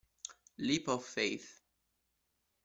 Leap 0.57 0.87
of 0.87 1.05
Faith 1.05 1.61